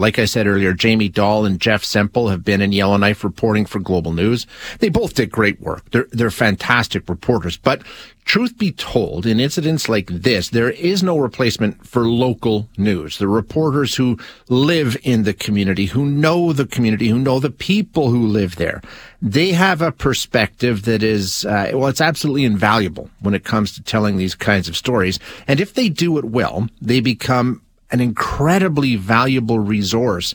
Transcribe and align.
like 0.00 0.18
I 0.18 0.24
said 0.24 0.46
earlier, 0.46 0.72
Jamie 0.72 1.08
Dahl 1.08 1.44
and 1.44 1.60
Jeff 1.60 1.84
Semple 1.84 2.28
have 2.28 2.42
been 2.42 2.62
in 2.62 2.72
Yellowknife 2.72 3.22
reporting 3.22 3.66
for 3.66 3.78
Global 3.78 4.12
News. 4.12 4.46
They 4.78 4.88
both 4.88 5.14
did 5.14 5.30
great 5.30 5.60
work. 5.60 5.88
They're, 5.90 6.06
they're 6.10 6.30
fantastic 6.30 7.08
reporters. 7.08 7.58
But 7.58 7.82
truth 8.24 8.56
be 8.56 8.72
told, 8.72 9.26
in 9.26 9.38
incidents 9.38 9.88
like 9.88 10.06
this, 10.06 10.48
there 10.48 10.70
is 10.70 11.02
no 11.02 11.18
replacement 11.18 11.86
for 11.86 12.08
local 12.08 12.68
news. 12.78 13.18
The 13.18 13.28
reporters 13.28 13.94
who 13.94 14.18
live 14.48 14.96
in 15.02 15.24
the 15.24 15.34
community, 15.34 15.84
who 15.86 16.06
know 16.06 16.52
the 16.52 16.66
community, 16.66 17.08
who 17.08 17.18
know 17.18 17.38
the 17.38 17.50
people 17.50 18.10
who 18.10 18.26
live 18.26 18.56
there, 18.56 18.80
they 19.20 19.52
have 19.52 19.82
a 19.82 19.92
perspective 19.92 20.84
that 20.84 21.02
is, 21.02 21.44
uh, 21.44 21.72
well, 21.74 21.88
it's 21.88 22.00
absolutely 22.00 22.44
invaluable 22.44 23.10
when 23.20 23.34
it 23.34 23.44
comes 23.44 23.72
to 23.74 23.82
telling 23.82 24.16
these 24.16 24.34
kinds 24.34 24.68
of 24.68 24.76
stories. 24.76 25.18
And 25.46 25.60
if 25.60 25.74
they 25.74 25.90
do 25.90 26.16
it 26.16 26.24
well, 26.24 26.68
they 26.80 27.00
become 27.00 27.60
an 27.90 28.00
incredibly 28.00 28.96
valuable 28.96 29.58
resource 29.58 30.34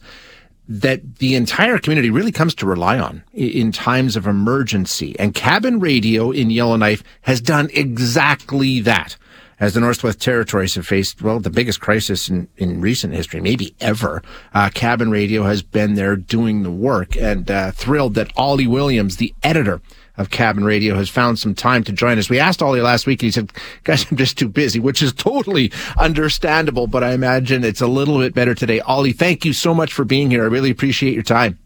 that 0.68 1.18
the 1.18 1.36
entire 1.36 1.78
community 1.78 2.10
really 2.10 2.32
comes 2.32 2.56
to 2.56 2.66
rely 2.66 2.98
on 2.98 3.24
in 3.34 3.72
times 3.72 4.16
of 4.16 4.26
emergency. 4.26 5.16
And 5.20 5.34
cabin 5.34 5.80
radio 5.80 6.32
in 6.32 6.50
Yellowknife 6.50 7.04
has 7.22 7.42
done 7.42 7.70
exactly 7.74 8.80
that. 8.82 9.18
As 9.58 9.74
the 9.74 9.80
Northwest 9.80 10.20
Territories 10.20 10.76
have 10.76 10.86
faced, 10.86 11.22
well, 11.22 11.40
the 11.40 11.50
biggest 11.50 11.80
crisis 11.80 12.28
in, 12.28 12.50
in 12.58 12.82
recent 12.82 13.14
history, 13.14 13.40
maybe 13.40 13.74
ever, 13.80 14.22
uh, 14.54 14.70
cabin 14.74 15.12
radio 15.12 15.44
has 15.44 15.62
been 15.62 15.94
there 15.94 16.18
doing 16.18 16.64
the 16.64 16.72
work 16.72 17.16
and 17.16 17.50
uh, 17.50 17.72
thrilled 17.72 18.16
that 18.16 18.34
Ollie 18.36 18.68
Williams, 18.68 19.16
the 19.16 19.34
editor 19.44 19.82
of 20.18 20.30
Cabin 20.30 20.64
Radio 20.64 20.96
has 20.96 21.10
found 21.10 21.40
some 21.40 21.56
time 21.56 21.84
to 21.84 21.92
join 21.92 22.18
us. 22.18 22.30
We 22.30 22.40
asked 22.40 22.62
Ollie 22.62 22.82
last 22.82 23.06
week 23.06 23.22
and 23.22 23.28
he 23.28 23.32
said, 23.32 23.52
guys, 23.84 24.06
I'm 24.10 24.18
just 24.18 24.38
too 24.38 24.50
busy, 24.50 24.80
which 24.80 25.02
is 25.02 25.14
totally 25.14 25.72
understandable, 25.98 26.88
but 26.88 27.04
I 27.04 27.14
imagine 27.14 27.64
it's 27.64 27.82
a 27.82 27.88
little 27.88 28.20
bit 28.20 28.34
better 28.34 28.56
today. 28.56 28.80
Ollie, 28.82 29.14
thank 29.14 29.46
you 29.46 29.54
so 29.54 29.74
much 29.74 29.94
for 29.94 30.06
being 30.06 30.32
here. 30.32 30.44
I 30.44 30.48
really 30.48 30.72
appreciate 30.72 31.14
your 31.14 31.24
time. 31.24 31.60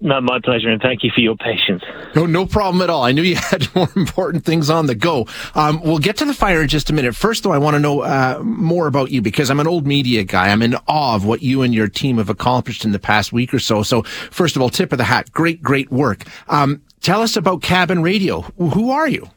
No, 0.00 0.20
my 0.20 0.38
pleasure, 0.38 0.68
and 0.68 0.82
thank 0.82 1.02
you 1.02 1.10
for 1.14 1.20
your 1.20 1.36
patience. 1.36 1.82
No, 2.14 2.26
no 2.26 2.44
problem 2.44 2.82
at 2.82 2.90
all. 2.90 3.04
I 3.04 3.12
knew 3.12 3.22
you 3.22 3.36
had 3.50 3.74
more 3.74 3.88
important 3.96 4.44
things 4.44 4.68
on 4.68 4.84
the 4.86 4.94
go. 4.94 5.26
Um, 5.54 5.80
we'll 5.82 5.98
get 5.98 6.18
to 6.18 6.24
the 6.24 6.34
fire 6.34 6.60
in 6.60 6.68
just 6.68 6.90
a 6.90 6.92
minute. 6.92 7.16
First, 7.16 7.44
though, 7.44 7.52
I 7.52 7.58
want 7.58 7.74
to 7.74 7.80
know 7.80 8.00
uh, 8.00 8.40
more 8.42 8.86
about 8.86 9.12
you 9.12 9.22
because 9.22 9.50
I'm 9.50 9.60
an 9.60 9.66
old 9.66 9.86
media 9.86 10.24
guy. 10.24 10.48
I'm 10.48 10.62
in 10.62 10.74
awe 10.86 11.14
of 11.14 11.24
what 11.24 11.42
you 11.42 11.62
and 11.62 11.72
your 11.72 11.88
team 11.88 12.18
have 12.18 12.28
accomplished 12.28 12.84
in 12.84 12.92
the 12.92 12.98
past 12.98 13.32
week 13.32 13.54
or 13.54 13.58
so. 13.58 13.82
So, 13.82 14.02
first 14.02 14.56
of 14.56 14.62
all, 14.62 14.68
tip 14.68 14.92
of 14.92 14.98
the 14.98 15.04
hat, 15.04 15.32
great, 15.32 15.62
great 15.62 15.90
work. 15.90 16.24
Um, 16.48 16.82
Tell 17.04 17.20
us 17.20 17.36
about 17.36 17.60
Cabin 17.60 18.00
Radio. 18.00 18.40
Who 18.56 18.90
are 18.90 19.06
you? 19.06 19.28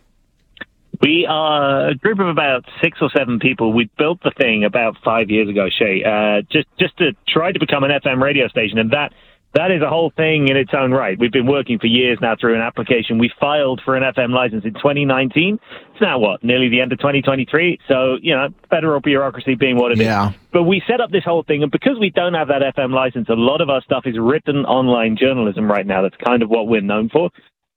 We 1.01 1.27
are 1.29 1.89
a 1.89 1.95
group 1.95 2.17
of 2.19 2.29
about 2.29 2.63
six 2.81 2.99
or 3.01 3.09
seven 3.09 3.39
people. 3.39 3.73
We 3.73 3.89
built 3.97 4.23
the 4.23 4.31
thing 4.31 4.63
about 4.63 4.95
five 5.03 5.29
years 5.29 5.49
ago, 5.49 5.67
Shay, 5.69 6.01
uh, 6.01 6.43
just 6.49 6.67
just 6.79 6.95
to 6.99 7.11
try 7.27 7.51
to 7.51 7.59
become 7.59 7.83
an 7.83 7.91
FM 7.91 8.21
radio 8.21 8.47
station, 8.47 8.77
and 8.77 8.91
that 8.91 9.11
that 9.53 9.71
is 9.71 9.81
a 9.81 9.89
whole 9.89 10.13
thing 10.15 10.47
in 10.47 10.55
its 10.55 10.71
own 10.73 10.93
right. 10.93 11.19
We've 11.19 11.31
been 11.31 11.45
working 11.45 11.77
for 11.77 11.87
years 11.87 12.17
now 12.21 12.37
through 12.39 12.55
an 12.55 12.61
application. 12.61 13.17
We 13.17 13.29
filed 13.37 13.81
for 13.83 13.97
an 13.97 14.03
FM 14.15 14.29
license 14.29 14.63
in 14.63 14.73
2019. 14.75 15.59
It's 15.91 16.01
now 16.01 16.19
what, 16.19 16.41
nearly 16.45 16.69
the 16.69 16.79
end 16.79 16.93
of 16.93 16.99
2023. 16.99 17.79
So 17.89 18.15
you 18.21 18.33
know, 18.33 18.47
federal 18.69 19.01
bureaucracy 19.01 19.55
being 19.55 19.75
what 19.75 19.91
it 19.91 19.97
yeah. 19.97 20.29
is. 20.29 20.35
But 20.53 20.63
we 20.63 20.81
set 20.87 21.01
up 21.01 21.11
this 21.11 21.25
whole 21.25 21.43
thing, 21.43 21.63
and 21.63 21.71
because 21.71 21.99
we 21.99 22.11
don't 22.11 22.33
have 22.33 22.47
that 22.47 22.61
FM 22.77 22.93
license, 22.93 23.27
a 23.27 23.33
lot 23.33 23.59
of 23.59 23.69
our 23.69 23.81
stuff 23.81 24.03
is 24.05 24.15
written 24.17 24.63
online 24.65 25.17
journalism 25.19 25.69
right 25.69 25.85
now. 25.85 26.01
That's 26.01 26.15
kind 26.25 26.41
of 26.41 26.49
what 26.49 26.69
we're 26.69 26.79
known 26.79 27.09
for. 27.09 27.29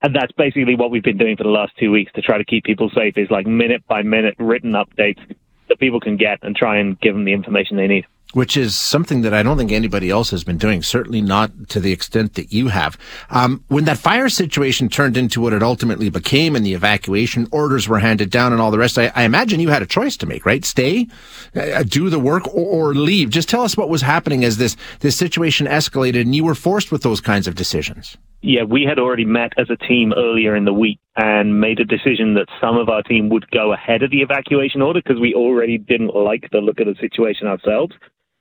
And 0.02 0.14
that's 0.14 0.32
basically 0.32 0.76
what 0.76 0.90
we've 0.90 1.02
been 1.02 1.18
doing 1.18 1.36
for 1.36 1.42
the 1.42 1.50
last 1.50 1.72
two 1.78 1.90
weeks 1.90 2.10
to 2.14 2.22
try 2.22 2.38
to 2.38 2.44
keep 2.44 2.64
people 2.64 2.90
safe 2.94 3.18
is 3.18 3.30
like 3.30 3.46
minute 3.46 3.86
by 3.86 4.02
minute 4.02 4.34
written 4.38 4.72
updates 4.72 5.20
that 5.68 5.78
people 5.78 6.00
can 6.00 6.16
get 6.16 6.38
and 6.42 6.56
try 6.56 6.78
and 6.78 6.98
give 7.00 7.14
them 7.14 7.24
the 7.24 7.32
information 7.32 7.76
they 7.76 7.86
need 7.86 8.06
which 8.32 8.56
is 8.56 8.76
something 8.76 9.22
that 9.22 9.34
I 9.34 9.42
don't 9.42 9.58
think 9.58 9.72
anybody 9.72 10.10
else 10.10 10.30
has 10.30 10.44
been 10.44 10.58
doing, 10.58 10.82
certainly 10.82 11.20
not 11.20 11.68
to 11.70 11.80
the 11.80 11.92
extent 11.92 12.34
that 12.34 12.52
you 12.52 12.68
have. 12.68 12.96
Um, 13.28 13.64
when 13.68 13.84
that 13.84 13.98
fire 13.98 14.28
situation 14.28 14.88
turned 14.88 15.16
into 15.16 15.40
what 15.40 15.52
it 15.52 15.62
ultimately 15.62 16.10
became 16.10 16.54
and 16.54 16.64
the 16.64 16.74
evacuation 16.74 17.48
orders 17.50 17.88
were 17.88 17.98
handed 17.98 18.30
down 18.30 18.52
and 18.52 18.62
all 18.62 18.70
the 18.70 18.78
rest, 18.78 18.98
I, 18.98 19.10
I 19.14 19.24
imagine 19.24 19.60
you 19.60 19.70
had 19.70 19.82
a 19.82 19.86
choice 19.86 20.16
to 20.18 20.26
make, 20.26 20.46
right? 20.46 20.64
Stay, 20.64 21.08
uh, 21.56 21.82
do 21.82 22.08
the 22.08 22.20
work 22.20 22.46
or, 22.54 22.90
or, 22.90 22.94
leave. 22.94 23.30
Just 23.30 23.48
tell 23.48 23.62
us 23.62 23.76
what 23.76 23.88
was 23.88 24.02
happening 24.02 24.44
as 24.44 24.58
this, 24.58 24.76
this 25.00 25.16
situation 25.16 25.66
escalated 25.66 26.22
and 26.22 26.34
you 26.34 26.44
were 26.44 26.54
forced 26.54 26.92
with 26.92 27.02
those 27.02 27.20
kinds 27.20 27.48
of 27.48 27.54
decisions. 27.54 28.16
Yeah, 28.42 28.62
we 28.64 28.84
had 28.84 28.98
already 28.98 29.26
met 29.26 29.52
as 29.58 29.68
a 29.68 29.76
team 29.76 30.12
earlier 30.16 30.56
in 30.56 30.64
the 30.64 30.72
week 30.72 30.98
and 31.16 31.60
made 31.60 31.78
a 31.78 31.84
decision 31.84 32.34
that 32.34 32.46
some 32.60 32.78
of 32.78 32.88
our 32.88 33.02
team 33.02 33.28
would 33.28 33.50
go 33.50 33.72
ahead 33.72 34.02
of 34.02 34.10
the 34.10 34.22
evacuation 34.22 34.80
order 34.80 35.00
because 35.02 35.20
we 35.20 35.34
already 35.34 35.76
didn't 35.76 36.14
like 36.14 36.48
the 36.50 36.58
look 36.58 36.80
of 36.80 36.86
the 36.86 36.94
situation 37.00 37.46
ourselves 37.46 37.94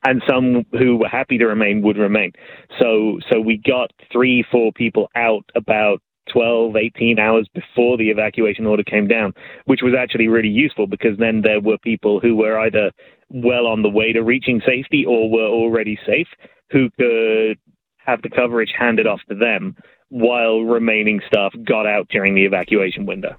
and 0.06 0.22
some 0.28 0.66
who 0.72 0.98
were 0.98 1.10
happy 1.10 1.38
to 1.38 1.46
remain 1.46 1.82
would 1.82 1.98
remain. 1.98 2.32
So, 2.80 3.20
so 3.30 3.40
we 3.42 3.58
got 3.58 3.92
three, 4.12 4.46
four 4.50 4.72
people 4.72 5.10
out 5.16 5.44
about 5.56 6.02
12, 6.32 6.76
18 6.78 7.20
hours 7.20 7.48
before 7.54 7.98
the 7.98 8.10
evacuation 8.10 8.66
order 8.66 8.84
came 8.84 9.08
down, 9.08 9.34
which 9.66 9.82
was 9.82 9.94
actually 10.00 10.28
really 10.28 10.50
useful 10.50 10.88
because 10.88 11.18
then 11.18 11.42
there 11.44 11.60
were 11.60 11.78
people 11.80 12.20
who 12.20 12.36
were 12.36 12.60
either 12.60 12.92
well 13.30 13.68
on 13.68 13.82
the 13.82 13.90
way 13.90 14.14
to 14.14 14.24
reaching 14.24 14.62
safety 14.66 15.06
or 15.06 15.30
were 15.30 15.48
already 15.48 16.00
safe 16.06 16.28
who 16.72 16.90
could 16.92 17.58
have 18.06 18.22
the 18.22 18.30
coverage 18.30 18.74
handed 18.78 19.08
off 19.08 19.20
to 19.30 19.36
them 19.36 19.76
while 20.10 20.62
remaining 20.62 21.22
staff 21.28 21.54
got 21.64 21.86
out 21.86 22.08
during 22.10 22.36
the 22.36 22.46
evacuation 22.46 23.06
window. 23.06 23.36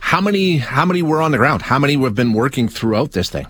How 0.00 0.20
many 0.20 0.58
how 0.58 0.84
many 0.84 1.02
were 1.02 1.20
on 1.20 1.32
the 1.32 1.38
ground? 1.38 1.62
How 1.62 1.78
many 1.78 2.00
have 2.00 2.14
been 2.14 2.32
working 2.32 2.68
throughout 2.68 3.12
this 3.12 3.30
thing? 3.30 3.46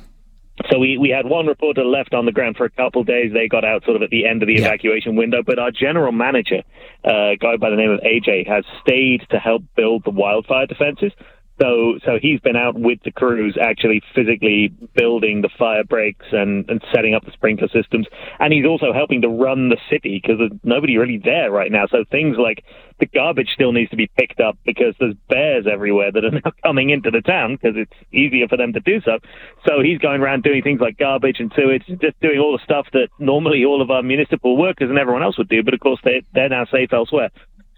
So 0.70 0.78
we, 0.78 0.96
we 0.96 1.10
had 1.10 1.26
one 1.26 1.46
reporter 1.46 1.84
left 1.84 2.14
on 2.14 2.24
the 2.24 2.32
ground 2.32 2.56
for 2.56 2.64
a 2.64 2.70
couple 2.70 3.02
of 3.02 3.06
days. 3.06 3.30
They 3.32 3.46
got 3.46 3.64
out 3.64 3.84
sort 3.84 3.96
of 3.96 4.02
at 4.02 4.08
the 4.08 4.26
end 4.26 4.42
of 4.42 4.46
the 4.46 4.54
yeah. 4.54 4.66
evacuation 4.66 5.14
window. 5.14 5.42
But 5.44 5.58
our 5.58 5.70
general 5.70 6.12
manager, 6.12 6.62
uh, 7.06 7.32
a 7.32 7.36
guy 7.36 7.56
by 7.58 7.68
the 7.68 7.76
name 7.76 7.90
of 7.90 8.00
AJ, 8.00 8.48
has 8.48 8.64
stayed 8.80 9.20
to 9.30 9.38
help 9.38 9.62
build 9.76 10.04
the 10.04 10.10
wildfire 10.10 10.66
defenses. 10.66 11.12
So, 11.60 11.98
so 12.04 12.18
he's 12.20 12.40
been 12.40 12.56
out 12.56 12.78
with 12.78 12.98
the 13.04 13.10
crews, 13.10 13.56
actually 13.60 14.02
physically 14.14 14.68
building 14.94 15.40
the 15.40 15.48
fire 15.58 15.84
breaks 15.84 16.26
and, 16.32 16.68
and 16.68 16.82
setting 16.94 17.14
up 17.14 17.24
the 17.24 17.32
sprinkler 17.32 17.68
systems. 17.68 18.06
And 18.38 18.52
he's 18.52 18.66
also 18.66 18.92
helping 18.92 19.22
to 19.22 19.28
run 19.28 19.70
the 19.70 19.78
city 19.90 20.20
because 20.20 20.38
there's 20.38 20.60
nobody 20.62 20.98
really 20.98 21.18
there 21.22 21.50
right 21.50 21.72
now. 21.72 21.86
So 21.90 22.04
things 22.10 22.36
like 22.38 22.62
the 23.00 23.06
garbage 23.06 23.48
still 23.54 23.72
needs 23.72 23.90
to 23.90 23.96
be 23.96 24.10
picked 24.18 24.40
up 24.40 24.58
because 24.64 24.94
there's 25.00 25.14
bears 25.30 25.66
everywhere 25.70 26.12
that 26.12 26.24
are 26.24 26.30
now 26.44 26.52
coming 26.62 26.90
into 26.90 27.10
the 27.10 27.22
town 27.22 27.56
because 27.56 27.76
it's 27.76 27.92
easier 28.12 28.48
for 28.48 28.58
them 28.58 28.74
to 28.74 28.80
do 28.80 29.00
so. 29.00 29.18
So 29.66 29.80
he's 29.82 29.98
going 29.98 30.20
around 30.20 30.42
doing 30.42 30.62
things 30.62 30.80
like 30.80 30.98
garbage 30.98 31.36
and 31.38 31.50
sewage, 31.56 31.84
just 31.86 32.20
doing 32.20 32.38
all 32.38 32.52
the 32.52 32.64
stuff 32.64 32.86
that 32.92 33.08
normally 33.18 33.64
all 33.64 33.80
of 33.80 33.90
our 33.90 34.02
municipal 34.02 34.56
workers 34.58 34.90
and 34.90 34.98
everyone 34.98 35.22
else 35.22 35.38
would 35.38 35.48
do. 35.48 35.62
But 35.62 35.72
of 35.72 35.80
course, 35.80 36.00
they, 36.04 36.22
they're 36.34 36.50
now 36.50 36.66
safe 36.66 36.92
elsewhere. 36.92 37.30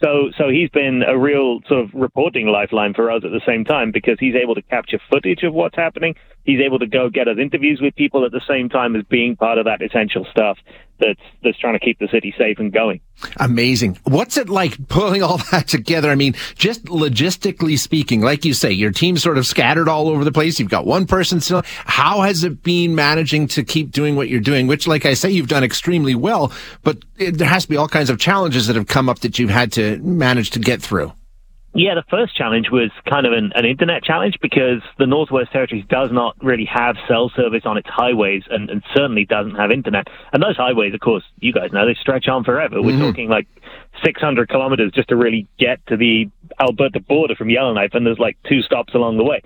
So, 0.02 0.30
so 0.36 0.48
he's 0.48 0.70
been 0.70 1.02
a 1.02 1.18
real 1.18 1.60
sort 1.66 1.84
of 1.84 1.90
reporting 1.92 2.46
lifeline 2.46 2.94
for 2.94 3.10
us 3.10 3.22
at 3.24 3.32
the 3.32 3.40
same 3.44 3.64
time 3.64 3.90
because 3.90 4.16
he's 4.20 4.36
able 4.36 4.54
to 4.54 4.62
capture 4.62 5.00
footage 5.10 5.42
of 5.42 5.52
what's 5.52 5.76
happening. 5.76 6.14
He's 6.44 6.60
able 6.60 6.78
to 6.78 6.86
go 6.86 7.10
get 7.10 7.26
us 7.26 7.36
interviews 7.38 7.80
with 7.82 7.96
people 7.96 8.24
at 8.24 8.30
the 8.30 8.40
same 8.48 8.68
time 8.68 8.94
as 8.94 9.02
being 9.04 9.34
part 9.34 9.58
of 9.58 9.64
that 9.64 9.82
essential 9.82 10.24
stuff 10.30 10.56
that's 11.00 11.20
that's 11.42 11.58
trying 11.58 11.74
to 11.74 11.80
keep 11.80 11.98
the 11.98 12.08
city 12.08 12.34
safe 12.36 12.58
and 12.58 12.72
going. 12.72 13.00
Amazing. 13.36 13.98
What's 14.04 14.36
it 14.36 14.48
like 14.48 14.88
pulling 14.88 15.22
all 15.22 15.38
that 15.50 15.68
together? 15.68 16.10
I 16.10 16.14
mean, 16.14 16.34
just 16.54 16.84
logistically 16.86 17.78
speaking, 17.78 18.20
like 18.20 18.44
you 18.44 18.54
say, 18.54 18.70
your 18.70 18.90
team's 18.90 19.22
sort 19.22 19.38
of 19.38 19.46
scattered 19.46 19.88
all 19.88 20.08
over 20.08 20.24
the 20.24 20.32
place. 20.32 20.58
You've 20.58 20.70
got 20.70 20.86
one 20.86 21.06
person 21.06 21.40
still. 21.40 21.62
How 21.64 22.22
has 22.22 22.44
it 22.44 22.62
been 22.62 22.94
managing 22.94 23.48
to 23.48 23.64
keep 23.64 23.90
doing 23.90 24.16
what 24.16 24.28
you're 24.28 24.40
doing? 24.40 24.66
Which, 24.66 24.86
like 24.86 25.06
I 25.06 25.14
say, 25.14 25.30
you've 25.30 25.48
done 25.48 25.64
extremely 25.64 26.14
well, 26.14 26.52
but 26.82 26.98
it, 27.16 27.38
there 27.38 27.48
has 27.48 27.64
to 27.64 27.68
be 27.68 27.76
all 27.76 27.88
kinds 27.88 28.10
of 28.10 28.18
challenges 28.18 28.66
that 28.66 28.76
have 28.76 28.86
come 28.86 29.08
up 29.08 29.20
that 29.20 29.38
you've 29.38 29.50
had 29.50 29.72
to 29.72 29.98
manage 29.98 30.50
to 30.50 30.58
get 30.58 30.80
through. 30.82 31.12
Yeah, 31.78 31.94
the 31.94 32.02
first 32.10 32.34
challenge 32.34 32.70
was 32.72 32.90
kind 33.08 33.24
of 33.24 33.32
an, 33.32 33.52
an, 33.54 33.64
internet 33.64 34.02
challenge 34.02 34.38
because 34.42 34.82
the 34.98 35.06
Northwest 35.06 35.52
Territories 35.52 35.84
does 35.88 36.10
not 36.10 36.34
really 36.42 36.64
have 36.64 36.96
cell 37.06 37.30
service 37.36 37.62
on 37.64 37.78
its 37.78 37.88
highways 37.88 38.42
and, 38.50 38.68
and, 38.68 38.82
certainly 38.96 39.24
doesn't 39.24 39.54
have 39.54 39.70
internet. 39.70 40.08
And 40.32 40.42
those 40.42 40.56
highways, 40.56 40.92
of 40.92 40.98
course, 40.98 41.22
you 41.38 41.52
guys 41.52 41.70
know, 41.70 41.86
they 41.86 41.94
stretch 41.94 42.26
on 42.26 42.42
forever. 42.42 42.82
We're 42.82 42.96
mm-hmm. 42.96 43.02
talking 43.02 43.28
like 43.28 43.46
600 44.04 44.48
kilometers 44.48 44.90
just 44.92 45.08
to 45.10 45.16
really 45.16 45.46
get 45.56 45.78
to 45.86 45.96
the 45.96 46.28
Alberta 46.60 46.98
border 46.98 47.36
from 47.36 47.48
Yellowknife, 47.48 47.94
and 47.94 48.04
there's 48.04 48.18
like 48.18 48.36
two 48.48 48.60
stops 48.62 48.94
along 48.94 49.16
the 49.16 49.24
way. 49.24 49.40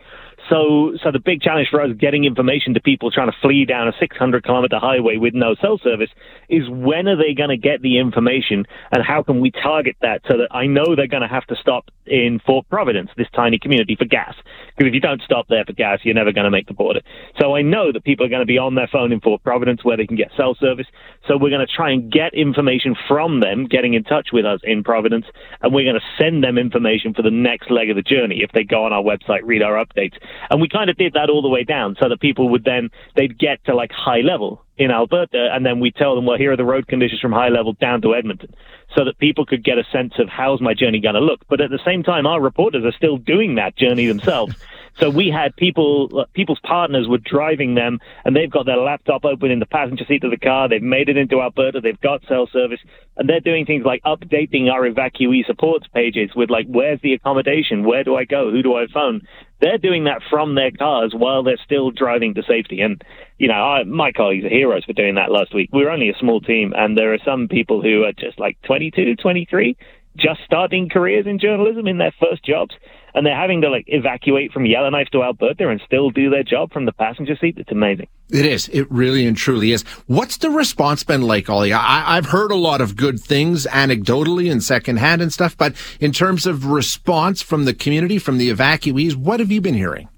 So, 0.50 0.96
so 1.02 1.12
the 1.12 1.20
big 1.20 1.40
challenge 1.40 1.68
for 1.70 1.80
us 1.80 1.90
getting 1.98 2.24
information 2.24 2.74
to 2.74 2.80
people 2.80 3.10
trying 3.10 3.30
to 3.30 3.36
flee 3.40 3.64
down 3.64 3.88
a 3.88 3.92
600 3.98 4.44
kilometer 4.44 4.78
highway 4.78 5.16
with 5.16 5.34
no 5.34 5.54
cell 5.60 5.78
service 5.82 6.10
is 6.48 6.68
when 6.68 7.06
are 7.08 7.16
they 7.16 7.34
going 7.34 7.50
to 7.50 7.56
get 7.56 7.80
the 7.82 7.98
information 7.98 8.64
and 8.90 9.04
how 9.04 9.22
can 9.22 9.40
we 9.40 9.50
target 9.50 9.96
that 10.02 10.22
so 10.28 10.38
that 10.38 10.48
I 10.50 10.66
know 10.66 10.96
they're 10.96 11.06
going 11.06 11.22
to 11.22 11.28
have 11.28 11.46
to 11.46 11.56
stop 11.56 11.90
in 12.06 12.40
Fort 12.44 12.68
Providence, 12.68 13.10
this 13.16 13.28
tiny 13.34 13.58
community, 13.58 13.94
for 13.96 14.04
gas. 14.04 14.34
Because 14.76 14.88
if 14.88 14.94
you 14.94 15.00
don't 15.00 15.22
stop 15.22 15.46
there 15.48 15.64
for 15.64 15.72
gas, 15.72 16.00
you're 16.02 16.14
never 16.14 16.32
going 16.32 16.44
to 16.44 16.50
make 16.50 16.66
the 16.66 16.74
border. 16.74 17.00
So 17.40 17.54
I 17.54 17.62
know 17.62 17.92
that 17.92 18.04
people 18.04 18.26
are 18.26 18.28
going 18.28 18.42
to 18.42 18.46
be 18.46 18.58
on 18.58 18.74
their 18.74 18.88
phone 18.90 19.12
in 19.12 19.20
Fort 19.20 19.42
Providence 19.44 19.84
where 19.84 19.96
they 19.96 20.06
can 20.06 20.16
get 20.16 20.32
cell 20.36 20.56
service. 20.58 20.86
So 21.28 21.36
we're 21.36 21.50
going 21.50 21.66
to 21.66 21.72
try 21.72 21.92
and 21.92 22.10
get 22.10 22.34
information 22.34 22.96
from 23.06 23.40
them, 23.40 23.66
getting 23.66 23.94
in 23.94 24.02
touch 24.02 24.28
with 24.32 24.44
us 24.44 24.60
in 24.64 24.82
Providence, 24.82 25.26
and 25.60 25.72
we're 25.72 25.84
going 25.84 26.00
to 26.00 26.22
send 26.22 26.42
them 26.42 26.58
information 26.58 27.14
for 27.14 27.22
the 27.22 27.30
next 27.30 27.70
leg 27.70 27.90
of 27.90 27.96
the 27.96 28.02
journey 28.02 28.40
if 28.42 28.50
they 28.52 28.64
go 28.64 28.84
on 28.84 28.92
our 28.92 29.02
website, 29.02 29.40
read 29.44 29.62
our 29.62 29.82
updates 29.82 30.14
And 30.50 30.60
we 30.60 30.68
kind 30.68 30.90
of 30.90 30.96
did 30.96 31.14
that 31.14 31.30
all 31.30 31.42
the 31.42 31.48
way 31.48 31.64
down 31.64 31.96
so 32.00 32.08
that 32.08 32.20
people 32.20 32.48
would 32.50 32.64
then, 32.64 32.90
they'd 33.16 33.38
get 33.38 33.64
to 33.64 33.74
like 33.74 33.90
high 33.92 34.20
level 34.20 34.64
in 34.78 34.90
Alberta, 34.90 35.48
and 35.52 35.64
then 35.64 35.80
we 35.80 35.90
tell 35.90 36.14
them, 36.14 36.26
well, 36.26 36.38
here 36.38 36.52
are 36.52 36.56
the 36.56 36.64
road 36.64 36.88
conditions 36.88 37.20
from 37.20 37.32
high 37.32 37.48
level 37.48 37.74
down 37.74 38.02
to 38.02 38.14
Edmonton, 38.14 38.54
so 38.96 39.04
that 39.04 39.18
people 39.18 39.46
could 39.46 39.62
get 39.62 39.78
a 39.78 39.84
sense 39.92 40.14
of 40.18 40.28
how's 40.28 40.60
my 40.60 40.74
journey 40.74 41.00
going 41.00 41.14
to 41.14 41.20
look. 41.20 41.40
But 41.48 41.60
at 41.60 41.70
the 41.70 41.78
same 41.84 42.02
time, 42.02 42.26
our 42.26 42.40
reporters 42.40 42.84
are 42.84 42.92
still 42.92 43.16
doing 43.16 43.56
that 43.56 43.76
journey 43.76 44.06
themselves. 44.06 44.54
So 44.98 45.08
we 45.08 45.30
had 45.30 45.56
people, 45.56 46.10
uh, 46.20 46.24
people's 46.34 46.60
partners 46.62 47.08
were 47.08 47.18
driving 47.18 47.74
them, 47.74 47.98
and 48.24 48.36
they've 48.36 48.50
got 48.50 48.66
their 48.66 48.76
laptop 48.76 49.24
open 49.24 49.50
in 49.50 49.58
the 49.58 49.66
passenger 49.66 50.04
seat 50.06 50.22
of 50.22 50.30
the 50.30 50.36
car. 50.36 50.68
They've 50.68 50.82
made 50.82 51.08
it 51.08 51.16
into 51.16 51.40
Alberta. 51.40 51.80
They've 51.80 52.00
got 52.00 52.22
cell 52.28 52.46
service, 52.52 52.80
and 53.16 53.28
they're 53.28 53.40
doing 53.40 53.64
things 53.64 53.84
like 53.86 54.02
updating 54.02 54.70
our 54.70 54.82
evacuee 54.82 55.46
supports 55.46 55.86
pages 55.94 56.30
with 56.36 56.50
like, 56.50 56.66
where's 56.66 57.00
the 57.02 57.14
accommodation? 57.14 57.84
Where 57.84 58.04
do 58.04 58.16
I 58.16 58.24
go? 58.24 58.50
Who 58.50 58.62
do 58.62 58.74
I 58.76 58.86
phone? 58.92 59.22
They're 59.60 59.78
doing 59.78 60.04
that 60.04 60.22
from 60.28 60.56
their 60.56 60.72
cars 60.72 61.14
while 61.16 61.42
they're 61.42 61.56
still 61.64 61.90
driving 61.90 62.34
to 62.34 62.42
safety. 62.42 62.80
And 62.80 63.02
you 63.38 63.48
know, 63.48 63.54
I, 63.54 63.84
my 63.84 64.12
colleagues 64.12 64.44
are 64.44 64.50
heroes 64.50 64.84
for 64.84 64.92
doing 64.92 65.14
that 65.14 65.30
last 65.30 65.54
week. 65.54 65.70
We're 65.72 65.90
only 65.90 66.10
a 66.10 66.18
small 66.18 66.40
team, 66.40 66.74
and 66.76 66.98
there 66.98 67.14
are 67.14 67.18
some 67.24 67.48
people 67.48 67.80
who 67.80 68.04
are 68.04 68.12
just 68.12 68.38
like 68.38 68.60
22, 68.66 69.16
23, 69.16 69.76
just 70.16 70.40
starting 70.44 70.90
careers 70.90 71.26
in 71.26 71.38
journalism 71.38 71.86
in 71.86 71.98
their 71.98 72.12
first 72.20 72.44
jobs 72.44 72.74
and 73.14 73.26
they're 73.26 73.36
having 73.36 73.60
to 73.62 73.70
like 73.70 73.84
evacuate 73.88 74.52
from 74.52 74.66
Yellowknife 74.66 75.08
to 75.08 75.22
Alberta 75.22 75.68
and 75.68 75.80
still 75.84 76.10
do 76.10 76.30
their 76.30 76.42
job 76.42 76.72
from 76.72 76.86
the 76.86 76.92
passenger 76.92 77.36
seat. 77.40 77.56
It's 77.58 77.72
amazing. 77.72 78.08
It 78.30 78.46
is. 78.46 78.68
It 78.68 78.90
really 78.90 79.26
and 79.26 79.36
truly 79.36 79.72
is. 79.72 79.82
What's 80.06 80.38
the 80.38 80.50
response 80.50 81.04
been 81.04 81.22
like, 81.22 81.50
Ollie? 81.50 81.72
I, 81.72 82.16
I've 82.16 82.26
heard 82.26 82.50
a 82.50 82.56
lot 82.56 82.80
of 82.80 82.96
good 82.96 83.20
things 83.20 83.66
anecdotally 83.66 84.50
and 84.50 84.62
secondhand 84.62 85.20
and 85.20 85.32
stuff, 85.32 85.56
but 85.56 85.74
in 86.00 86.12
terms 86.12 86.46
of 86.46 86.66
response 86.66 87.42
from 87.42 87.64
the 87.66 87.74
community, 87.74 88.18
from 88.18 88.38
the 88.38 88.50
evacuees, 88.50 89.14
what 89.14 89.40
have 89.40 89.50
you 89.50 89.60
been 89.60 89.74
hearing? 89.74 90.08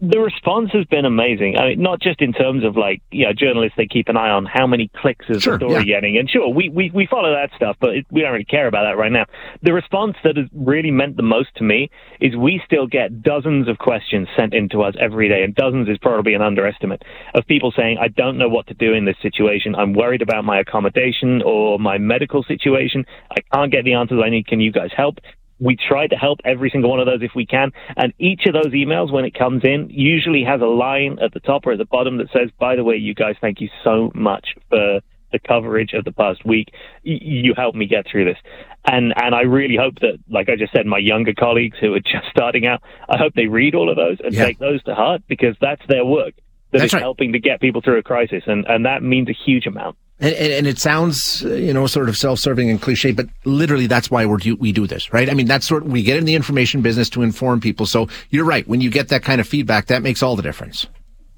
The 0.00 0.18
response 0.18 0.70
has 0.72 0.84
been 0.86 1.06
amazing. 1.06 1.56
I 1.56 1.68
mean, 1.70 1.82
not 1.82 2.00
just 2.00 2.20
in 2.20 2.32
terms 2.32 2.64
of 2.64 2.76
like, 2.76 3.00
you 3.10 3.24
know, 3.24 3.32
journalists, 3.32 3.76
they 3.76 3.86
keep 3.86 4.08
an 4.08 4.16
eye 4.16 4.28
on 4.28 4.44
how 4.44 4.66
many 4.66 4.90
clicks 4.94 5.24
is 5.28 5.42
sure, 5.42 5.58
the 5.58 5.66
story 5.66 5.86
yeah. 5.86 6.00
getting. 6.00 6.18
And 6.18 6.28
sure, 6.28 6.48
we, 6.48 6.68
we, 6.68 6.90
we 6.92 7.06
follow 7.06 7.32
that 7.32 7.50
stuff, 7.56 7.76
but 7.80 7.96
it, 7.96 8.06
we 8.10 8.20
don't 8.20 8.32
really 8.32 8.44
care 8.44 8.66
about 8.66 8.84
that 8.84 8.98
right 8.98 9.10
now. 9.10 9.24
The 9.62 9.72
response 9.72 10.16
that 10.22 10.36
has 10.36 10.46
really 10.52 10.90
meant 10.90 11.16
the 11.16 11.22
most 11.22 11.54
to 11.56 11.64
me 11.64 11.90
is 12.20 12.36
we 12.36 12.60
still 12.66 12.86
get 12.86 13.22
dozens 13.22 13.68
of 13.68 13.78
questions 13.78 14.28
sent 14.36 14.52
in 14.52 14.68
to 14.70 14.82
us 14.82 14.94
every 15.00 15.28
day. 15.28 15.42
And 15.42 15.54
dozens 15.54 15.88
is 15.88 15.96
probably 15.98 16.34
an 16.34 16.42
underestimate 16.42 17.02
of 17.34 17.46
people 17.46 17.72
saying, 17.74 17.96
I 17.98 18.08
don't 18.08 18.36
know 18.36 18.48
what 18.48 18.66
to 18.66 18.74
do 18.74 18.92
in 18.92 19.06
this 19.06 19.16
situation. 19.22 19.74
I'm 19.74 19.94
worried 19.94 20.20
about 20.20 20.44
my 20.44 20.60
accommodation 20.60 21.42
or 21.42 21.78
my 21.78 21.96
medical 21.96 22.42
situation. 22.42 23.06
I 23.30 23.40
can't 23.52 23.72
get 23.72 23.84
the 23.84 23.94
answers 23.94 24.20
I 24.22 24.28
need. 24.28 24.46
Can 24.46 24.60
you 24.60 24.72
guys 24.72 24.90
help? 24.94 25.18
We 25.58 25.76
try 25.76 26.06
to 26.06 26.16
help 26.16 26.40
every 26.44 26.70
single 26.70 26.90
one 26.90 27.00
of 27.00 27.06
those 27.06 27.22
if 27.22 27.32
we 27.34 27.46
can. 27.46 27.72
And 27.96 28.12
each 28.18 28.42
of 28.46 28.52
those 28.52 28.72
emails, 28.72 29.12
when 29.12 29.24
it 29.24 29.34
comes 29.34 29.62
in, 29.64 29.88
usually 29.90 30.44
has 30.44 30.60
a 30.60 30.66
line 30.66 31.18
at 31.22 31.32
the 31.32 31.40
top 31.40 31.66
or 31.66 31.72
at 31.72 31.78
the 31.78 31.86
bottom 31.86 32.18
that 32.18 32.28
says, 32.32 32.50
by 32.58 32.76
the 32.76 32.84
way, 32.84 32.96
you 32.96 33.14
guys, 33.14 33.36
thank 33.40 33.60
you 33.60 33.68
so 33.82 34.10
much 34.14 34.54
for 34.68 35.00
the 35.32 35.38
coverage 35.38 35.92
of 35.92 36.04
the 36.04 36.12
past 36.12 36.44
week. 36.44 36.72
You 37.02 37.54
helped 37.56 37.76
me 37.76 37.86
get 37.86 38.06
through 38.10 38.26
this. 38.26 38.38
And, 38.84 39.12
and 39.16 39.34
I 39.34 39.42
really 39.42 39.76
hope 39.76 39.96
that, 40.00 40.18
like 40.28 40.48
I 40.48 40.56
just 40.56 40.72
said, 40.72 40.86
my 40.86 40.98
younger 40.98 41.34
colleagues 41.34 41.78
who 41.80 41.94
are 41.94 42.00
just 42.00 42.26
starting 42.30 42.66
out, 42.66 42.82
I 43.08 43.16
hope 43.18 43.34
they 43.34 43.46
read 43.46 43.74
all 43.74 43.90
of 43.90 43.96
those 43.96 44.18
and 44.22 44.34
yeah. 44.34 44.44
take 44.44 44.58
those 44.58 44.82
to 44.84 44.94
heart 44.94 45.22
because 45.26 45.56
that's 45.60 45.82
their 45.88 46.04
work 46.04 46.34
that 46.72 46.78
that's 46.78 46.84
is 46.90 46.94
right. 46.94 47.02
helping 47.02 47.32
to 47.32 47.38
get 47.38 47.60
people 47.60 47.80
through 47.80 47.98
a 47.98 48.02
crisis. 48.02 48.42
And, 48.46 48.66
and 48.66 48.84
that 48.86 49.02
means 49.02 49.28
a 49.28 49.36
huge 49.44 49.66
amount. 49.66 49.96
And, 50.18 50.34
and, 50.34 50.52
and, 50.52 50.66
it 50.66 50.78
sounds, 50.78 51.42
you 51.42 51.74
know, 51.74 51.86
sort 51.86 52.08
of 52.08 52.16
self-serving 52.16 52.70
and 52.70 52.80
cliche, 52.80 53.12
but 53.12 53.26
literally 53.44 53.86
that's 53.86 54.10
why 54.10 54.24
we 54.24 54.52
we 54.52 54.72
do 54.72 54.86
this, 54.86 55.12
right? 55.12 55.28
I 55.28 55.34
mean, 55.34 55.46
that's 55.46 55.66
sort 55.66 55.84
we 55.84 56.02
get 56.02 56.16
in 56.16 56.24
the 56.24 56.34
information 56.34 56.80
business 56.80 57.10
to 57.10 57.22
inform 57.22 57.60
people. 57.60 57.84
So 57.84 58.08
you're 58.30 58.46
right. 58.46 58.66
When 58.66 58.80
you 58.80 58.90
get 58.90 59.08
that 59.08 59.22
kind 59.22 59.42
of 59.42 59.46
feedback, 59.46 59.86
that 59.86 60.02
makes 60.02 60.22
all 60.22 60.34
the 60.34 60.42
difference. 60.42 60.86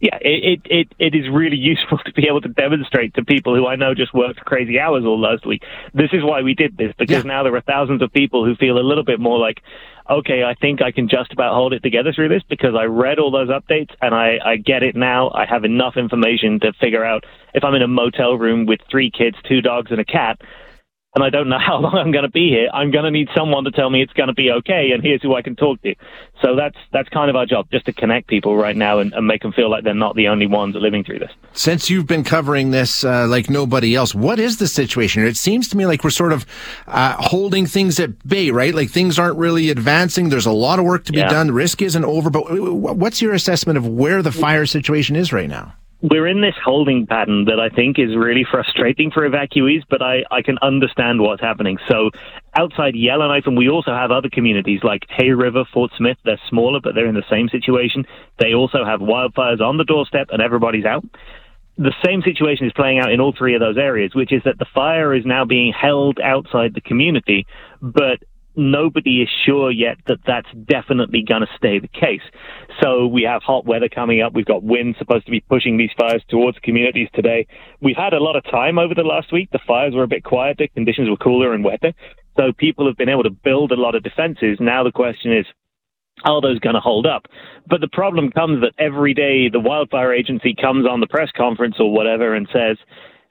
Yeah, 0.01 0.17
it, 0.21 0.61
it, 0.65 0.89
it 1.01 1.15
is 1.17 1.29
really 1.29 1.57
useful 1.57 1.99
to 2.05 2.13
be 2.13 2.29
able 2.29 2.41
to 2.43 2.49
demonstrate 2.49 3.15
to 3.15 3.25
people 3.25 3.55
who 3.57 3.67
I 3.67 3.77
know 3.77 3.95
just 3.95 4.15
worked 4.15 4.41
crazy 4.45 4.79
hours 4.79 5.05
all 5.05 5.21
last 5.21 5.45
week. 5.45 5.63
This 5.93 6.11
is 6.13 6.23
why 6.23 6.43
we 6.43 6.55
did 6.55 6.77
this, 6.77 6.95
because 6.99 7.25
yeah. 7.25 7.29
now 7.29 7.43
there 7.43 7.55
are 7.57 7.61
thousands 7.61 8.03
of 8.03 8.13
people 8.13 8.45
who 8.45 8.55
feel 8.55 8.79
a 8.79 8.87
little 8.87 9.05
bit 9.05 9.19
more 9.19 9.39
like, 9.39 9.61
okay, 10.09 10.45
I 10.45 10.55
think 10.55 10.81
I 10.83 10.93
can 10.93 11.09
just 11.09 11.33
about 11.33 11.53
hold 11.53 11.73
it 11.73 11.83
together 11.83 12.13
through 12.13 12.29
this 12.29 12.43
because 12.49 12.75
I 12.79 12.85
read 12.85 13.19
all 13.19 13.31
those 13.31 13.49
updates 13.49 13.91
and 14.01 14.15
I, 14.15 14.39
I 14.45 14.57
get 14.57 14.83
it 14.83 14.95
now. 14.95 15.31
I 15.31 15.47
have 15.47 15.65
enough 15.65 15.97
information 15.97 16.61
to 16.61 16.73
figure 16.75 17.05
out 17.05 17.25
if 17.53 17.65
I'm 17.65 17.75
in 17.75 17.83
a 17.83 17.89
motel 17.89 18.35
room 18.39 18.67
with 18.67 18.81
three 18.91 19.11
kids, 19.11 19.37
two 19.49 19.61
dogs, 19.61 19.91
and 19.91 20.01
a 20.01 20.05
cat 20.05 20.41
and 21.15 21.25
I 21.25 21.31
don't 21.31 21.49
know 21.49 21.59
how 21.67 21.79
long 21.79 21.95
I'm 21.95 22.13
going 22.13 22.25
to 22.25 22.31
be 22.31 22.49
here, 22.49 22.69
I'm 22.73 22.91
going 22.91 23.05
to 23.05 23.11
need 23.11 23.29
someone 23.37 23.65
to 23.65 23.71
tell 23.71 23.91
me 23.91 24.03
it's 24.03 24.13
going 24.13 24.29
to 24.29 24.35
be 24.35 24.51
okay, 24.51 24.91
and 24.93 25.03
here's 25.03 25.23
who 25.23 25.35
I 25.35 25.43
can 25.43 25.57
talk 25.57 25.81
to. 25.83 25.95
So 26.43 26.55
that's 26.57 26.77
that's 26.93 27.09
kind 27.09 27.31
of 27.31 27.37
our 27.37 27.47
job, 27.47 27.69
just 27.71 27.87
to 27.87 27.93
connect 27.93 28.29
people 28.29 28.57
right 28.57 28.77
now 28.77 29.01
and, 29.01 29.13
and 29.13 29.27
make 29.27 29.43
them 29.43 29.53
feel 29.53 29.71
like 29.71 29.85
they're 29.85 29.95
not 29.95 30.15
the 30.15 30.29
only 30.29 30.47
ones 30.47 30.75
living 30.77 31.05
through 31.05 31.19
this. 31.19 31.31
Since 31.53 31.91
you've 31.91 32.07
been 32.07 32.25
covering 32.25 32.71
this 32.71 33.05
uh, 33.05 33.27
like 33.27 33.51
nobody 33.51 33.95
else, 33.95 34.15
what 34.15 34.39
is 34.39 34.59
the 34.59 34.69
situation? 34.69 35.25
It 35.25 35.37
seems 35.37 35.69
to 35.69 35.77
me 35.77 35.87
like 35.87 36.05
we're 36.05 36.11
sort 36.11 36.33
of 36.33 36.47
uh, 36.87 37.17
holding 37.19 37.67
things 37.67 37.99
at 37.99 38.27
bay, 38.27 38.51
right? 38.51 38.75
Like 38.75 38.91
things 38.91 39.19
aren't 39.19 39.39
really 39.39 39.71
advancing. 39.71 40.29
There's 40.29 40.47
a 40.47 40.53
lot 40.53 40.79
of 40.79 40.85
work 40.85 41.05
to 41.07 41.13
be 41.13 41.19
yeah. 41.19 41.29
done. 41.29 41.49
The 41.49 41.53
risk 41.53 41.83
isn't 41.83 42.05
over. 42.05 42.31
But 42.31 42.45
what's 42.53 43.21
your 43.21 43.35
assessment 43.35 43.77
of 43.77 43.87
where 43.87 44.23
the 44.23 44.33
fire 44.33 44.67
situation 44.67 45.17
is 45.17 45.33
right 45.33 45.49
now? 45.49 45.75
We're 46.01 46.29
in 46.29 46.41
this 46.41 46.55
holding 46.65 47.07
pattern 47.07 47.47
that 47.47 47.59
I 47.59 47.75
think 47.75 47.99
is 47.99 48.15
really 48.17 48.47
frustrating 48.49 49.11
for 49.11 49.29
evacuees, 49.29 49.83
but 49.91 50.01
I, 50.01 50.23
I 50.31 50.43
can 50.43 50.57
understand 50.63 51.21
what's 51.21 51.41
happening. 51.41 51.79
So 51.89 52.11
outside 52.55 52.95
Yellowknife, 52.95 53.47
and 53.47 53.57
we 53.57 53.69
also 53.69 53.91
have 53.91 54.13
other 54.13 54.29
communities 54.31 54.81
like 54.85 55.03
Hay 55.09 55.31
River, 55.31 55.65
Fort 55.73 55.91
Smith. 55.97 56.17
They're 56.25 56.41
smaller, 56.49 56.81
but 56.81 56.95
they're 56.95 57.09
in 57.09 57.17
the 57.17 57.25
same 57.29 57.49
situation. 57.49 58.07
They 58.39 58.55
also 58.55 58.85
have 58.85 59.01
wildfires 59.01 59.61
on 59.61 59.77
the 59.77 59.85
doorstep 59.85 60.29
and 60.31 60.41
everybody's 60.41 60.85
out. 60.85 61.05
The 61.79 61.95
same 62.05 62.23
situation 62.23 62.67
is 62.67 62.73
playing 62.73 63.01
out 63.01 63.11
in 63.11 63.21
all 63.21 63.35
three 63.37 63.55
of 63.55 63.61
those 63.61 63.77
areas, 63.77 64.15
which 64.15 64.33
is 64.33 64.43
that 64.45 64.59
the 64.59 64.67
fire 64.73 65.15
is 65.15 65.25
now 65.27 65.45
being 65.45 65.73
held 65.73 66.21
outside 66.21 66.75
the 66.75 66.81
community, 66.81 67.47
but 67.81 68.23
nobody 68.59 69.23
is 69.23 69.29
sure 69.47 69.71
yet 69.71 69.97
that 70.07 70.19
that's 70.27 70.49
definitely 70.67 71.25
going 71.27 71.43
to 71.43 71.49
stay 71.57 71.79
the 71.79 71.89
case. 71.89 72.23
So 72.83 73.07
we 73.07 73.23
have 73.23 73.43
hot 73.43 73.65
weather 73.65 73.89
coming 73.89 74.21
up. 74.21 74.35
We've 74.35 74.45
got 74.45 74.63
wind 74.63 74.97
supposed 74.99 75.25
to 75.27 75.31
be 75.31 75.41
pushing 75.41 75.79
these 75.79 75.91
fires 75.99 76.23
towards 76.29 76.59
communities 76.59 77.09
today. 77.15 77.47
We've 77.81 77.97
had 77.97 78.13
a 78.13 78.23
lot 78.23 78.37
of 78.37 78.45
time 78.45 78.79
over 78.79 78.95
the 78.95 79.03
last 79.03 79.33
week. 79.33 79.51
The 79.53 79.61
fires 79.67 79.95
were 79.95 80.03
a 80.03 80.09
bit 80.09 80.25
quieter. 80.25 80.67
Conditions 80.75 81.09
were 81.09 81.17
cooler 81.17 81.55
and 81.55 81.65
wetter. 81.65 81.93
So 82.37 82.53
people 82.57 82.87
have 82.87 82.97
been 82.97 83.09
able 83.09 83.25
to 83.25 83.31
build 83.31 83.73
a 83.73 83.81
lot 83.81 83.95
of 83.95 84.03
defenses. 84.03 84.59
Now 84.61 84.85
the 84.85 84.93
question 84.93 85.33
is, 85.33 85.47
are 86.25 86.41
those 86.41 86.59
going 86.59 86.75
to 86.75 86.81
hold 86.81 87.07
up? 87.07 87.27
But 87.69 87.81
the 87.81 87.89
problem 87.89 88.31
comes 88.31 88.61
that 88.63 88.73
every 88.79 89.15
day 89.15 89.49
the 89.49 89.61
wildfire 89.61 90.13
agency 90.13 90.55
comes 90.55 90.87
on 90.87 91.01
the 91.01 91.07
press 91.07 91.31
conference 91.37 91.77
or 91.79 91.93
whatever 91.93 92.35
and 92.35 92.49
says, 92.53 92.77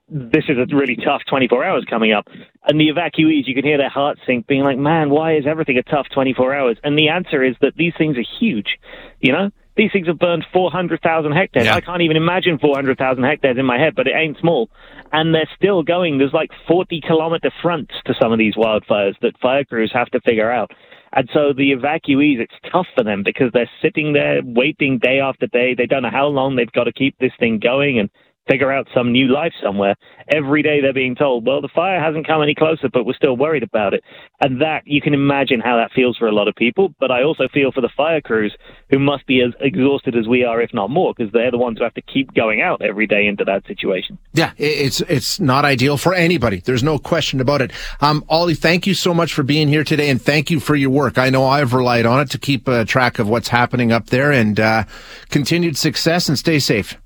this 0.09 0.45
is 0.47 0.57
a 0.57 0.75
really 0.75 0.95
tough 0.95 1.21
24 1.29 1.63
hours 1.63 1.85
coming 1.89 2.13
up. 2.13 2.27
And 2.65 2.79
the 2.79 2.87
evacuees, 2.87 3.45
you 3.45 3.53
can 3.53 3.65
hear 3.65 3.77
their 3.77 3.89
hearts 3.89 4.21
sink, 4.25 4.47
being 4.47 4.63
like, 4.63 4.77
man, 4.77 5.09
why 5.09 5.35
is 5.35 5.45
everything 5.45 5.77
a 5.77 5.83
tough 5.83 6.07
24 6.13 6.55
hours? 6.55 6.77
And 6.83 6.97
the 6.97 7.09
answer 7.09 7.43
is 7.43 7.55
that 7.61 7.73
these 7.75 7.93
things 7.97 8.17
are 8.17 8.25
huge. 8.39 8.77
You 9.19 9.33
know, 9.33 9.51
these 9.75 9.91
things 9.91 10.07
have 10.07 10.17
burned 10.17 10.45
400,000 10.53 11.31
hectares. 11.33 11.65
Yeah. 11.65 11.75
I 11.75 11.81
can't 11.81 12.01
even 12.01 12.17
imagine 12.17 12.57
400,000 12.57 13.23
hectares 13.23 13.57
in 13.57 13.65
my 13.65 13.77
head, 13.77 13.95
but 13.95 14.07
it 14.07 14.13
ain't 14.15 14.37
small. 14.39 14.69
And 15.11 15.33
they're 15.33 15.49
still 15.55 15.83
going. 15.83 16.17
There's 16.17 16.33
like 16.33 16.51
40 16.67 17.01
kilometer 17.01 17.51
fronts 17.61 17.93
to 18.05 18.13
some 18.19 18.31
of 18.31 18.39
these 18.39 18.55
wildfires 18.55 19.15
that 19.21 19.37
fire 19.41 19.63
crews 19.65 19.91
have 19.93 20.09
to 20.11 20.21
figure 20.21 20.51
out. 20.51 20.71
And 21.13 21.29
so 21.33 21.53
the 21.53 21.71
evacuees, 21.71 22.39
it's 22.39 22.53
tough 22.71 22.87
for 22.95 23.03
them 23.03 23.23
because 23.23 23.51
they're 23.53 23.69
sitting 23.81 24.13
there 24.13 24.41
waiting 24.43 24.99
day 24.99 25.19
after 25.19 25.47
day. 25.47 25.73
They 25.73 25.85
don't 25.85 26.03
know 26.03 26.11
how 26.11 26.27
long 26.27 26.55
they've 26.55 26.71
got 26.71 26.83
to 26.85 26.91
keep 26.91 27.17
this 27.17 27.31
thing 27.39 27.59
going. 27.59 27.99
And 27.99 28.09
figure 28.47 28.71
out 28.71 28.87
some 28.93 29.11
new 29.11 29.27
life 29.27 29.53
somewhere. 29.63 29.95
Every 30.29 30.61
day 30.61 30.81
they're 30.81 30.93
being 30.93 31.15
told, 31.15 31.45
well, 31.45 31.61
the 31.61 31.69
fire 31.73 31.99
hasn't 31.99 32.27
come 32.27 32.41
any 32.41 32.55
closer, 32.55 32.89
but 32.91 33.05
we're 33.05 33.13
still 33.13 33.37
worried 33.37 33.63
about 33.63 33.93
it. 33.93 34.03
And 34.41 34.61
that, 34.61 34.83
you 34.85 35.01
can 35.01 35.13
imagine 35.13 35.59
how 35.59 35.77
that 35.77 35.91
feels 35.93 36.17
for 36.17 36.27
a 36.27 36.31
lot 36.31 36.47
of 36.47 36.55
people. 36.55 36.93
But 36.99 37.11
I 37.11 37.23
also 37.23 37.47
feel 37.53 37.71
for 37.71 37.81
the 37.81 37.89
fire 37.95 38.21
crews 38.21 38.55
who 38.89 38.99
must 38.99 39.25
be 39.25 39.41
as 39.41 39.53
exhausted 39.59 40.15
as 40.15 40.27
we 40.27 40.43
are, 40.43 40.61
if 40.61 40.73
not 40.73 40.89
more, 40.89 41.13
because 41.15 41.31
they're 41.31 41.51
the 41.51 41.57
ones 41.57 41.77
who 41.77 41.83
have 41.83 41.93
to 41.95 42.01
keep 42.01 42.33
going 42.33 42.61
out 42.61 42.81
every 42.81 43.07
day 43.07 43.27
into 43.27 43.43
that 43.45 43.65
situation. 43.67 44.17
Yeah, 44.33 44.51
it's, 44.57 45.01
it's 45.01 45.39
not 45.39 45.65
ideal 45.65 45.97
for 45.97 46.13
anybody. 46.13 46.59
There's 46.59 46.83
no 46.83 46.99
question 46.99 47.41
about 47.41 47.61
it. 47.61 47.71
Um, 48.01 48.23
Ollie, 48.29 48.55
thank 48.55 48.87
you 48.87 48.93
so 48.93 49.13
much 49.13 49.33
for 49.33 49.43
being 49.43 49.67
here 49.67 49.83
today 49.83 50.09
and 50.09 50.21
thank 50.21 50.51
you 50.51 50.59
for 50.59 50.75
your 50.75 50.89
work. 50.89 51.17
I 51.17 51.29
know 51.29 51.45
I've 51.45 51.73
relied 51.73 52.05
on 52.05 52.19
it 52.19 52.29
to 52.31 52.37
keep 52.37 52.67
uh, 52.67 52.85
track 52.85 53.19
of 53.19 53.27
what's 53.27 53.49
happening 53.49 53.91
up 53.91 54.07
there 54.07 54.31
and, 54.31 54.59
uh, 54.59 54.83
continued 55.29 55.77
success 55.77 56.27
and 56.29 56.37
stay 56.37 56.59
safe. 56.59 56.97